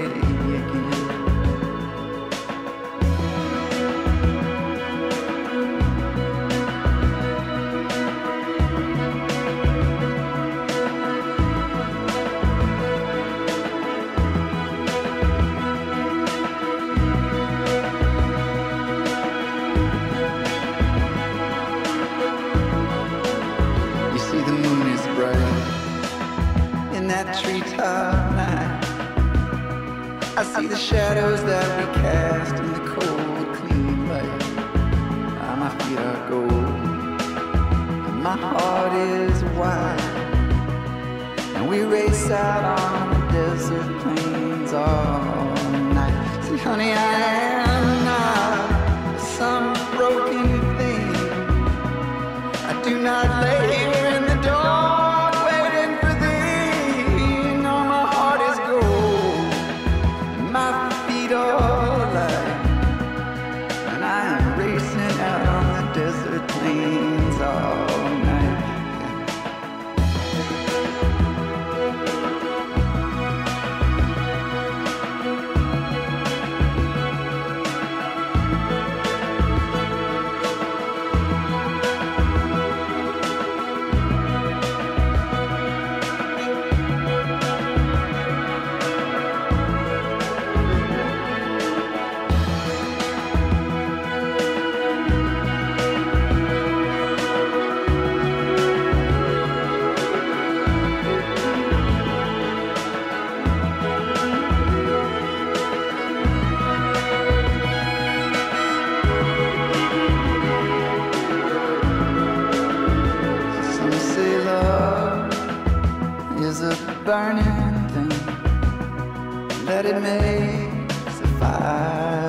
that 119.71 119.87
it 119.87 120.01
makes 120.03 121.21
a 121.21 121.29
fire 121.39 122.27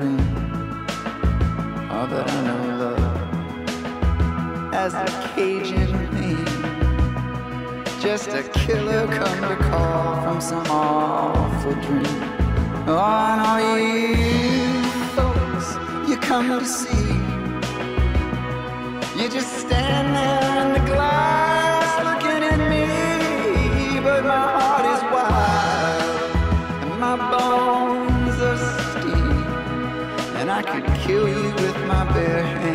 ring. 0.00 0.20
Oh, 1.88 2.06
but 2.10 2.28
I 2.28 2.38
know 2.46 2.62
love 2.80 3.20
as 4.74 4.92
a 4.94 5.06
Cajun 5.32 5.92
thing, 6.14 6.46
just 8.00 8.30
a 8.30 8.42
killer 8.42 9.06
come 9.06 9.40
to 9.50 9.56
call 9.70 10.20
from 10.24 10.40
some 10.40 10.66
awful 10.68 11.74
dream. 11.86 12.22
Oh, 12.88 12.98
I 12.98 13.30
know 13.40 13.58
you 13.76 14.82
folks 15.16 15.68
you 16.10 16.16
come 16.16 16.48
to 16.58 16.64
see. 16.64 17.10
You 19.16 19.28
just 19.28 19.50
stand 19.58 20.08
there 20.16 20.49
with 31.22 31.86
my 31.86 32.04
bare 32.12 32.42
hands 32.42 32.69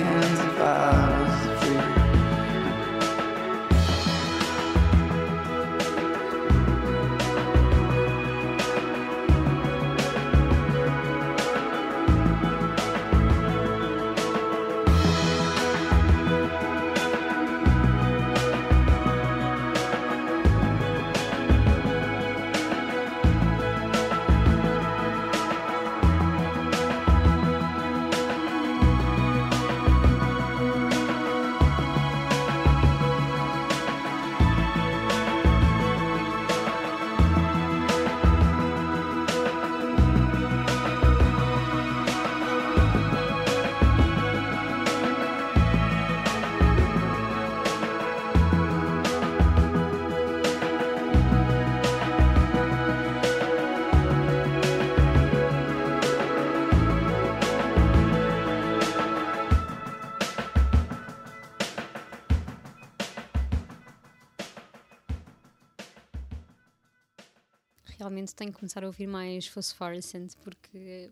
Realmente 68.25 68.35
tenho 68.35 68.51
que 68.51 68.59
começar 68.59 68.83
a 68.83 68.87
ouvir 68.87 69.07
mais 69.07 69.45
Phosphorescent 69.45 70.33
porque 70.43 71.11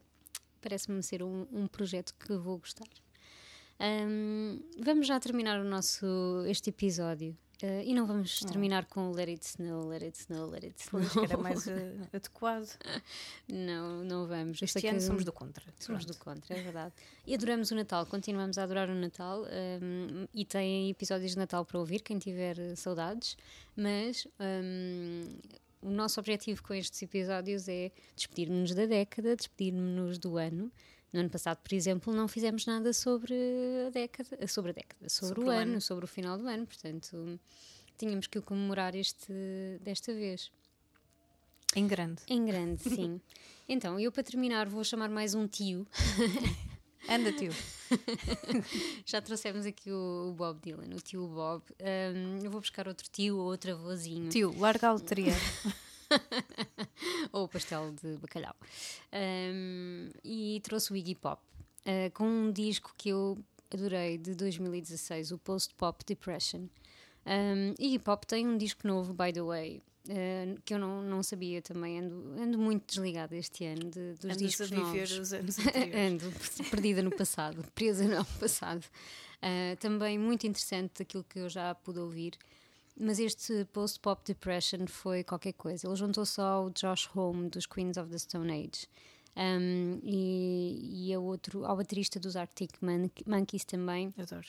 parece-me 0.61 1.03
ser 1.03 1.21
um, 1.21 1.45
um 1.51 1.67
projeto 1.67 2.13
que 2.15 2.35
vou 2.35 2.57
gostar. 2.57 2.87
Ahm, 3.79 4.59
vamos 4.79 5.05
já 5.05 5.19
terminar 5.19 5.59
o 5.59 5.63
nosso 5.63 6.43
este 6.47 6.71
episódio. 6.71 7.37
Ah, 7.61 7.83
e 7.83 7.93
não 7.93 8.07
vamos 8.07 8.39
terminar 8.39 8.85
com 8.85 9.11
Let 9.11 9.29
It 9.29 9.45
Snow, 9.45 9.87
Let 9.87 10.03
It 10.03 10.19
Snow, 10.19 10.49
Let 10.49 10.63
It 10.65 10.81
Snow. 10.81 11.01
Pois, 11.01 11.13
que 11.13 11.19
era 11.19 11.37
mais 11.37 11.67
eh, 11.67 11.93
adequado. 12.11 12.67
Não, 13.47 14.03
não 14.03 14.27
vamos. 14.27 14.61
Este 14.61 14.81
que 14.81 14.87
ano 14.87 14.99
somos 14.99 15.23
do 15.23 15.31
contra. 15.31 15.63
Somos 15.79 16.03
do 16.05 16.15
Pronto. 16.15 16.41
contra, 16.41 16.57
é 16.57 16.61
verdade. 16.61 16.93
E 17.27 17.35
adoramos 17.35 17.69
o 17.71 17.75
Natal, 17.75 18.05
continuamos 18.05 18.57
a 18.57 18.63
adorar 18.63 18.89
o 18.89 18.95
Natal 18.95 19.43
hum, 19.43 20.27
e 20.33 20.43
tem 20.43 20.89
episódios 20.89 21.31
de 21.31 21.37
Natal 21.37 21.63
para 21.63 21.79
ouvir, 21.79 22.01
quem 22.01 22.17
tiver 22.17 22.75
saudades, 22.75 23.37
mas 23.77 24.27
hum, 24.39 25.21
o 25.83 25.89
nosso 25.91 26.19
objetivo 26.19 26.63
com 26.63 26.73
estes 26.73 27.01
episódios 27.01 27.67
é 27.67 27.91
despedir-nos 28.15 28.73
da 28.73 28.85
década, 28.85 29.35
despedir-nos 29.35 30.17
do 30.17 30.37
ano, 30.37 30.71
No 31.11 31.19
ano 31.19 31.29
passado, 31.29 31.57
por 31.57 31.73
exemplo, 31.73 32.11
não 32.11 32.27
fizemos 32.27 32.65
nada 32.65 32.91
sobre 32.91 33.35
a 33.85 33.89
década, 33.91 34.47
sobre 34.47 34.71
a 34.71 34.73
década, 34.73 35.09
sobre, 35.09 35.35
Sobre 35.35 35.41
o, 35.41 35.47
o 35.47 35.49
ano, 35.51 35.71
ano. 35.73 35.81
sobre 35.81 36.05
o 36.05 36.07
final 36.07 36.37
do 36.39 36.47
ano, 36.47 36.65
portanto, 36.65 37.39
tínhamos 37.97 38.25
que 38.25 38.39
o 38.39 38.41
comemorar 38.41 38.95
este 38.95 39.31
desta 39.81 40.11
vez. 40.13 40.51
Em 41.75 41.85
grande. 41.87 42.21
Em 42.27 42.43
grande, 42.45 42.81
sim. 42.83 43.21
Então, 43.69 43.97
eu 43.97 44.11
para 44.11 44.23
terminar 44.23 44.67
vou 44.67 44.83
chamar 44.83 45.09
mais 45.09 45.33
um 45.33 45.47
tio. 45.47 45.87
Anda, 47.09 47.31
tio. 47.33 47.51
Já 49.05 49.21
trouxemos 49.21 49.65
aqui 49.65 49.91
o, 49.91 50.29
o 50.29 50.33
Bob 50.33 50.59
Dylan, 50.61 50.95
o 50.95 51.01
tio 51.01 51.27
Bob. 51.27 51.63
Ahm, 51.79 52.43
eu 52.43 52.49
vou 52.49 52.61
buscar 52.61 52.87
outro 52.87 53.07
tio 53.11 53.37
ou 53.37 53.45
outro 53.45 53.71
avôzinho. 53.71 54.29
Tio, 54.29 54.57
larga 54.57 54.87
a 54.89 54.93
loteria. 54.93 55.33
ou 57.31 57.47
pastel 57.47 57.91
de 57.91 58.17
bacalhau. 58.17 58.55
Um, 59.11 60.09
e 60.23 60.61
trouxe 60.63 60.91
o 60.91 60.95
Iggy 60.95 61.15
Pop 61.15 61.41
uh, 61.85 62.11
com 62.13 62.25
um 62.25 62.51
disco 62.51 62.93
que 62.97 63.09
eu 63.09 63.37
adorei 63.71 64.17
de 64.17 64.35
2016, 64.35 65.31
o 65.31 65.37
Post 65.37 65.73
Pop 65.75 66.03
Depression. 66.05 66.67
Um, 67.25 67.73
Iggy 67.79 67.99
Pop 67.99 68.25
tem 68.25 68.47
um 68.47 68.57
disco 68.57 68.87
novo, 68.87 69.13
by 69.13 69.31
the 69.33 69.43
way. 69.43 69.81
Uh, 70.09 70.61
que 70.63 70.73
eu 70.73 70.79
não, 70.79 71.01
não 71.01 71.23
sabia 71.23 71.61
também, 71.61 71.99
ando, 71.99 72.35
ando 72.41 72.57
muito 72.57 72.85
desligada 72.87 73.35
este 73.35 73.65
ano 73.65 73.89
de, 73.89 74.13
dos 74.13 74.25
Andas 74.25 74.37
discos 74.37 74.71
a 74.71 74.75
viver 74.75 75.09
novos. 75.09 75.19
os 75.19 75.33
anos. 75.33 75.57
Ando 75.93 76.69
perdida 76.69 77.01
no 77.01 77.11
passado, 77.11 77.63
presa 77.75 78.03
no 78.07 78.25
passado. 78.39 78.83
Uh, 79.41 79.75
também 79.79 80.17
muito 80.17 80.47
interessante 80.47 81.01
aquilo 81.01 81.23
que 81.23 81.39
eu 81.39 81.49
já 81.49 81.75
pude 81.75 81.99
ouvir. 81.99 82.33
Mas 82.95 83.17
este 83.19 83.65
post-pop 83.73 84.21
depression 84.25 84.85
foi 84.87 85.23
qualquer 85.23 85.53
coisa. 85.53 85.87
Ele 85.87 85.95
juntou 85.95 86.25
só 86.25 86.43
ao 86.43 86.69
Josh 86.69 87.09
Homme 87.15 87.49
dos 87.49 87.65
Queens 87.65 87.97
of 87.97 88.09
the 88.11 88.17
Stone 88.19 88.51
Age 88.51 88.87
um, 89.35 89.99
e, 90.03 91.07
e 91.09 91.13
a 91.13 91.19
outro, 91.19 91.65
ao 91.65 91.75
baterista 91.75 92.19
dos 92.19 92.35
Arctic 92.35 92.71
Mon- 92.81 93.09
Monkeys 93.25 93.65
também. 93.65 94.13
Adoro. 94.17 94.47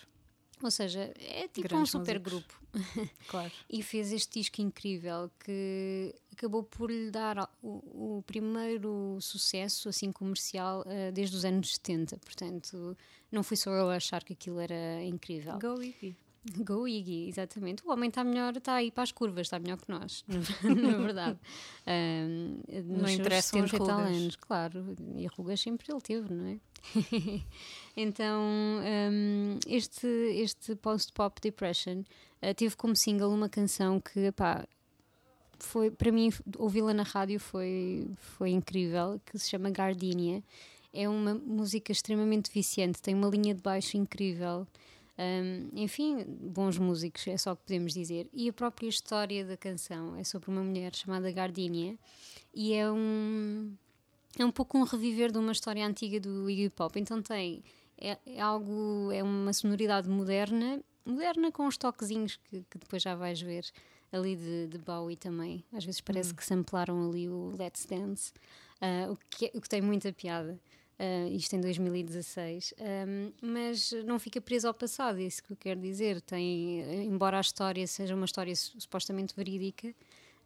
Ou 0.63 0.71
seja, 0.71 1.13
é 1.19 1.49
tipo 1.49 1.69
Grandes 1.69 1.95
um 1.95 1.99
super 1.99 2.19
músicos. 2.21 2.33
grupo. 2.33 2.65
Claro. 3.29 3.53
E 3.71 3.83
fez 3.83 4.13
este 4.13 4.41
disco 4.41 4.61
incrível 4.61 5.31
que 5.45 6.15
acabou 6.33 6.63
por 6.63 6.91
lhe 6.91 7.11
dar 7.11 7.49
o, 7.63 8.19
o 8.19 8.23
primeiro 8.27 9.19
sucesso 9.21 9.89
assim 9.89 10.11
comercial 10.11 10.83
eh, 10.87 11.11
desde 11.13 11.37
os 11.37 11.45
anos 11.45 11.75
70. 11.75 12.19
Portanto, 12.19 12.97
não 13.31 13.43
fui 13.43 13.57
só 13.57 13.71
eu 13.71 13.91
a 13.91 13.97
achar 13.97 14.23
que 14.25 14.33
aquilo 14.33 14.59
era 14.59 15.03
incrível. 15.05 15.59
Go 15.59 15.81
Iggy. 15.83 16.17
Go 16.59 16.87
Iggy, 16.87 17.29
exatamente. 17.29 17.83
O 17.87 17.91
homem 17.91 18.09
está 18.09 18.23
melhor, 18.23 18.55
está 18.57 18.75
aí 18.75 18.91
para 18.91 19.03
as 19.03 19.13
curvas, 19.13 19.47
está 19.47 19.59
melhor 19.59 19.79
que 19.79 19.91
nós, 19.91 20.25
na 20.63 20.99
verdade. 20.99 21.39
Um, 21.87 22.61
Não 22.85 23.01
seus 23.01 23.13
interessam 23.13 23.63
as 23.63 23.71
70 23.71 23.87
tal 23.87 23.99
rugas. 23.99 24.17
anos, 24.17 24.37
claro. 24.37 24.97
E 25.17 25.27
rugas 25.27 25.61
sempre 25.61 25.87
ele 25.91 26.01
teve, 26.03 26.35
não 26.35 26.47
é? 26.47 26.59
então, 27.97 28.43
um, 28.43 29.59
este, 29.67 30.07
este 30.07 30.77
post-pop 30.77 31.41
depression 31.41 32.01
uh, 32.43 32.55
teve 32.55 32.77
como 32.77 32.95
single 32.95 33.33
uma 33.33 33.49
canção 33.49 33.99
que, 33.99 34.31
pá, 34.33 34.67
foi, 35.59 35.91
para 35.91 36.13
mim, 36.13 36.31
ouvi-la 36.59 36.93
na 36.93 37.05
rádio 37.05 37.41
foi, 37.41 38.07
foi 38.19 38.51
incrível, 38.51 39.19
que 39.25 39.39
se 39.39 39.49
chama 39.49 39.71
Gardenia. 39.71 40.43
É 40.93 41.09
uma 41.09 41.35
música 41.35 41.91
extremamente 41.91 42.51
viciante, 42.53 43.01
tem 43.01 43.15
uma 43.15 43.29
linha 43.29 43.55
de 43.55 43.63
baixo 43.63 43.97
incrível. 43.97 44.67
Um, 45.17 45.69
enfim, 45.75 46.25
bons 46.27 46.77
músicos, 46.77 47.27
é 47.29 47.37
só 47.37 47.53
o 47.53 47.57
que 47.57 47.63
podemos 47.63 47.93
dizer. 47.95 48.29
E 48.33 48.49
a 48.49 48.53
própria 48.53 48.89
história 48.89 49.45
da 49.45 49.57
canção 49.57 50.17
é 50.17 50.25
sobre 50.25 50.51
uma 50.51 50.63
mulher 50.63 50.95
chamada 50.95 51.31
Gardenia 51.31 51.97
e 52.53 52.73
é 52.75 52.91
um, 52.91 53.73
é 54.39 54.45
um 54.45 54.51
pouco 54.51 54.77
um 54.77 54.83
reviver 54.83 55.31
de 55.31 55.39
uma 55.39 55.53
história 55.53 55.87
antiga 55.87 56.19
do 56.19 56.51
Iggy 56.51 56.69
Pop. 56.71 56.99
Então 56.99 57.23
tem 57.23 57.63
é, 57.97 58.19
é 58.27 58.41
algo, 58.41 59.11
é 59.13 59.23
uma 59.23 59.53
sonoridade 59.53 60.09
moderna, 60.09 60.83
moderna 61.07 61.53
com 61.53 61.67
uns 61.67 61.77
toquezinhos 61.77 62.37
que, 62.51 62.65
que 62.69 62.79
depois 62.79 63.03
já 63.03 63.15
vais 63.15 63.41
ver 63.41 63.65
ali 64.11 64.37
de, 64.37 64.67
de 64.69 64.79
Bowie 64.79 65.17
também. 65.17 65.65
Às 65.73 65.85
vezes 65.85 66.01
parece 66.01 66.35
que 66.35 66.45
samplaram 66.45 67.09
ali 67.09 67.29
o 67.29 67.55
Let's 67.57 67.87
Dance, 67.87 68.33
ah, 68.81 69.11
o, 69.11 69.19
que, 69.31 69.47
é- 69.47 69.53
o 69.55 69.61
que 69.61 69.69
tem 69.69 69.81
muita 69.81 70.13
piada. 70.13 70.59
Ah, 70.99 71.29
isto 71.29 71.55
em 71.57 71.61
2016, 71.61 72.73
Ahm, 72.79 73.33
mas 73.43 73.91
não 74.05 74.19
fica 74.19 74.41
preso 74.41 74.69
ao 74.69 74.75
passado, 74.75 75.19
é 75.19 75.25
isso 75.25 75.43
que 75.43 75.53
eu 75.53 75.57
quero 75.57 75.81
dizer. 75.81 76.21
Tem, 76.21 77.05
embora 77.05 77.39
a 77.39 77.41
história 77.41 77.85
seja 77.87 78.15
uma 78.15 78.25
história 78.27 78.55
su- 78.55 78.81
supostamente 78.81 79.35
verídica, 79.37 79.93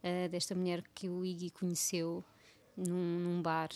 ah, 0.03 0.27
desta 0.27 0.55
mulher 0.55 0.83
que 0.95 1.07
o 1.07 1.23
Iggy 1.23 1.51
conheceu 1.51 2.23
num, 2.75 3.19
num 3.19 3.41
bar, 3.41 3.69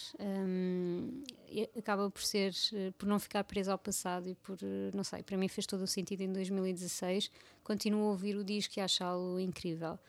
e 1.49 1.69
acaba 1.77 2.09
por 2.09 2.23
ser, 2.23 2.53
por 2.97 3.05
não 3.07 3.19
ficar 3.19 3.43
preso 3.43 3.71
ao 3.71 3.77
passado 3.77 4.27
e 4.29 4.35
por, 4.35 4.57
não 4.93 5.03
sei, 5.03 5.21
para 5.21 5.37
mim 5.37 5.47
fez 5.47 5.65
todo 5.67 5.81
o 5.81 5.87
sentido 5.87 6.21
em 6.21 6.31
2016. 6.31 7.29
Continuo 7.63 8.07
a 8.07 8.11
ouvir 8.11 8.35
o 8.35 8.43
disco 8.43 8.79
e 8.79 8.81
achá-lo 8.81 9.39
incrível. 9.39 9.99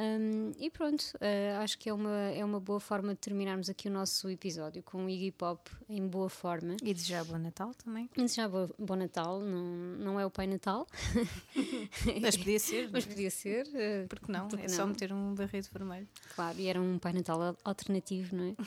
Um, 0.00 0.52
e 0.58 0.70
pronto, 0.70 1.02
uh, 1.16 1.60
acho 1.62 1.76
que 1.78 1.88
é 1.90 1.92
uma, 1.92 2.10
é 2.30 2.42
uma 2.42 2.58
boa 2.58 2.80
forma 2.80 3.12
de 3.12 3.18
terminarmos 3.20 3.68
aqui 3.68 3.88
o 3.88 3.90
nosso 3.90 4.30
episódio 4.30 4.82
com 4.82 5.04
o 5.04 5.10
Iggy 5.10 5.30
Pop 5.32 5.70
em 5.90 6.06
boa 6.06 6.30
forma. 6.30 6.76
E 6.82 6.94
desejar 6.94 7.22
bom 7.24 7.36
Natal 7.36 7.74
também. 7.74 8.08
E 8.16 8.22
desejar 8.22 8.48
bo- 8.48 8.74
bom 8.78 8.96
Natal, 8.96 9.40
não, 9.40 9.62
não 9.98 10.18
é 10.20 10.24
o 10.24 10.30
Pai 10.30 10.46
Natal, 10.46 10.86
Mas 12.20 12.36
podia 12.36 12.58
ser. 12.58 12.88
mas 12.90 13.04
podia 13.04 13.30
ser. 13.30 13.66
uh, 13.66 14.08
Porque 14.08 14.30
não? 14.32 14.48
Porque 14.48 14.64
é 14.66 14.68
só 14.68 14.82
não? 14.82 14.88
meter 14.88 15.12
um 15.12 15.34
barreto 15.34 15.68
vermelho. 15.72 16.08
Claro, 16.34 16.58
e 16.58 16.66
era 16.66 16.80
um 16.80 16.98
Pai 16.98 17.12
Natal 17.12 17.40
al- 17.42 17.56
alternativo, 17.64 18.36
não 18.36 18.44
é? 18.44 18.54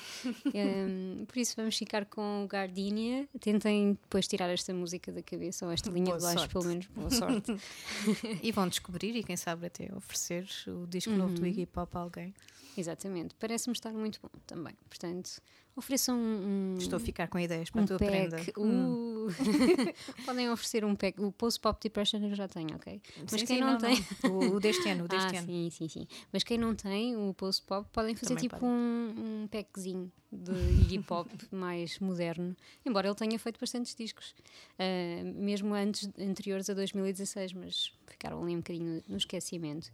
Um, 0.54 1.26
por 1.26 1.38
isso 1.38 1.54
vamos 1.56 1.76
ficar 1.78 2.06
com 2.06 2.44
o 2.44 2.48
Gardenia. 2.48 3.28
Tentem 3.40 3.94
depois 3.94 4.28
tirar 4.28 4.50
esta 4.50 4.74
música 4.74 5.12
da 5.12 5.22
cabeça, 5.24 5.66
ou 5.66 5.72
esta 5.72 5.90
linha 5.90 6.06
Boa 6.06 6.18
de 6.18 6.24
baixo, 6.24 6.40
sorte. 6.40 6.54
pelo 6.54 6.66
menos. 6.66 6.88
Boa 6.88 7.10
sorte. 7.10 7.56
E 8.44 8.52
vão 8.52 8.68
descobrir 8.68 9.16
e 9.16 9.24
quem 9.24 9.36
sabe 9.38 9.66
até 9.68 9.90
oferecer 9.96 10.48
o 10.68 10.86
disco 10.86 11.12
novo 11.24 11.40
do 11.40 11.46
Iggy 11.48 11.66
Pop 11.66 11.96
a 11.96 12.00
alguém. 12.00 12.34
Exatamente. 12.78 13.36
Parece-me 13.36 13.74
estar 13.74 13.94
muito 13.94 14.20
bom 14.22 14.30
também. 14.48 14.74
Portanto, 14.90 15.42
ofereçam 15.76 16.18
um, 16.18 16.74
um, 16.74 16.78
Estou 16.80 16.98
a 16.98 17.00
ficar 17.00 17.28
com 17.28 17.38
ideias 17.38 17.70
para 17.70 17.82
um 17.82 17.84
a 17.84 17.88
tua 17.88 18.00
pack. 18.00 18.12
prenda. 18.12 18.38
Hum. 18.58 19.28
Uh. 19.28 19.34
Podem 20.26 20.50
oferecer 20.50 20.84
um 20.84 20.96
pack. 20.96 21.22
O 21.22 21.32
Post 21.32 21.60
Pop 21.60 21.80
Depression 21.82 22.20
eu 22.24 22.36
já 22.36 22.48
tenho, 22.48 22.76
ok? 22.76 23.00
Mas 23.22 23.32
Sim, 23.32 23.38
quem 23.46 23.58
sim, 23.58 23.60
não, 23.60 23.78
tem. 23.78 24.04
O, 24.24 24.56
o 24.56 24.60
deste 24.60 24.90
ano, 24.90 25.06
o 25.06 25.08
deste 25.08 25.36
ah, 25.38 25.40
ano. 25.40 25.48
sim, 25.48 25.70
sim, 25.70 25.88
sim. 25.88 26.08
Mas 26.32 26.44
quem 26.44 26.58
não 26.58 26.74
tem 26.76 27.16
o 27.16 27.34
Post 27.36 27.64
Pop 27.68 27.88
podem 27.94 28.16
fazer 28.16 28.30
Também 28.36 28.42
tipo 28.42 28.56
podem. 28.60 28.70
um, 28.70 29.44
um 29.44 29.48
packzinho 29.48 30.12
de 30.32 30.52
Iggy 30.82 31.00
Pop 31.04 31.30
mais 31.52 32.00
moderno. 32.00 32.56
Embora 32.84 33.08
ele 33.08 33.16
tenha 33.16 33.38
feito 33.38 33.60
bastantes 33.60 33.94
discos, 33.94 34.34
ah, 34.80 35.24
mesmo 35.36 35.74
antes, 35.76 36.10
anteriores 36.20 36.70
a 36.72 36.74
2016, 36.74 37.54
mas 37.54 37.94
ficaram 38.08 38.42
ali 38.42 38.54
um 38.54 38.58
bocadinho 38.58 39.04
no 39.08 39.18
esquecimento. 39.18 39.92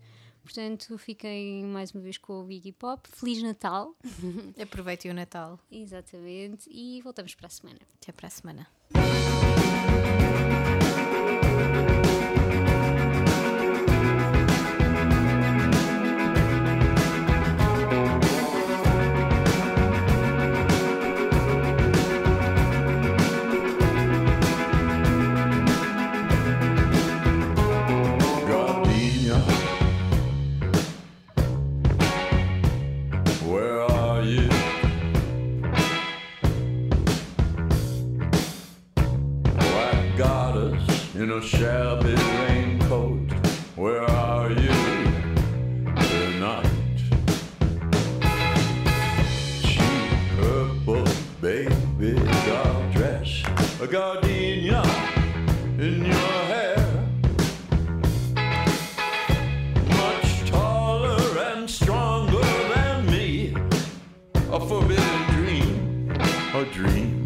Portanto, 0.50 0.98
fiquem 0.98 1.64
mais 1.64 1.92
uma 1.92 2.02
vez 2.02 2.18
com 2.18 2.44
o 2.44 2.52
Iggy 2.52 2.72
Pop. 2.72 3.08
Feliz 3.08 3.44
Natal! 3.44 3.96
Aproveitem 4.60 5.12
o 5.12 5.14
Natal. 5.14 5.60
Exatamente. 5.72 6.68
E 6.72 7.00
voltamos 7.04 7.36
para 7.36 7.46
a 7.46 7.50
semana. 7.52 7.80
Até 8.02 8.12
para 8.12 8.26
a 8.26 8.30
semana. 8.32 8.68
Shabby 41.50 42.14
raincoat. 42.14 43.32
Where 43.76 44.04
are 44.04 44.52
you 44.52 44.80
tonight? 45.96 46.98
Cheap 49.64 50.12
purple 50.38 51.08
baby 51.42 52.14
doll 52.46 52.92
dress, 52.94 53.42
a 53.82 53.88
gardenia 53.88 54.84
in 55.80 56.06
your 56.06 56.38
hair. 56.54 57.10
much 59.98 60.50
taller 60.52 61.40
and 61.50 61.68
stronger 61.68 62.46
than 62.76 63.08
me. 63.08 63.56
A 64.52 64.60
forbidden 64.60 65.22
dream, 65.34 66.12
a 66.54 66.64
dream, 66.72 67.19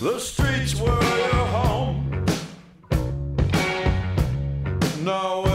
The 0.00 0.18
streets 0.18 0.74
were 0.80 0.86
your 0.86 1.46
home. 1.52 2.24
Now. 5.04 5.49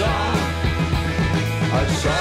saw, 0.00 0.06
I 1.72 1.86
saw. 2.00 2.19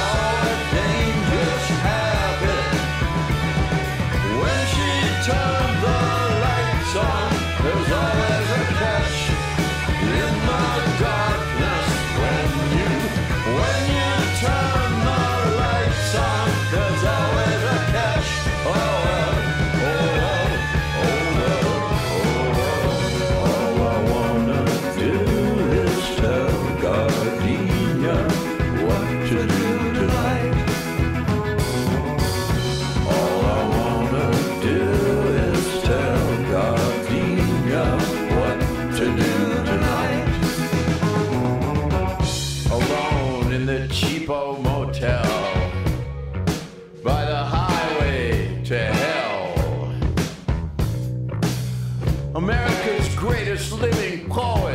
living 53.71 54.29
call 54.29 54.68